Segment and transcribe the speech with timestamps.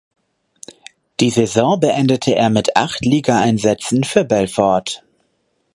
[1.19, 5.03] Die Saison beendete er mit acht Ligaeinsätzen für Belfort.